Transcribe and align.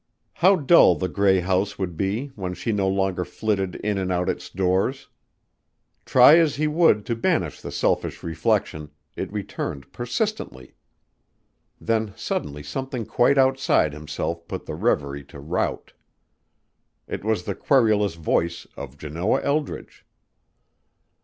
How 0.33 0.55
dull 0.55 0.95
the 0.95 1.07
gray 1.07 1.41
house 1.41 1.77
would 1.77 1.95
be 1.95 2.29
when 2.29 2.55
she 2.55 2.71
no 2.71 2.87
longer 2.87 3.23
flitted 3.23 3.75
in 3.75 3.99
and 3.99 4.11
out 4.11 4.29
its 4.29 4.49
doors! 4.49 5.09
Try 6.07 6.39
as 6.39 6.55
he 6.55 6.65
would 6.65 7.05
to 7.05 7.15
banish 7.15 7.61
the 7.61 7.71
selfish 7.71 8.23
reflection, 8.23 8.89
it 9.15 9.31
returned 9.31 9.91
persistently. 9.93 10.73
Then 11.79 12.15
suddenly 12.17 12.63
something 12.63 13.05
quite 13.05 13.37
outside 13.37 13.93
himself 13.93 14.47
put 14.47 14.65
the 14.65 14.73
reverie 14.73 15.23
to 15.25 15.39
rout. 15.39 15.93
It 17.07 17.23
was 17.23 17.43
the 17.43 17.53
querulous 17.53 18.15
voice 18.15 18.65
of 18.75 18.97
Janoah 18.97 19.43
Eldridge. 19.43 20.03